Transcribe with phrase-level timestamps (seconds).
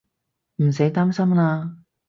[0.55, 1.75] 唔使擔心喇